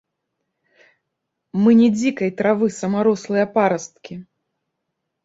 Мы 1.65 1.71
не 1.81 1.89
дзікай 1.97 2.29
травы 2.39 2.71
самарослыя 2.79 3.45
парасткі. 3.59 4.13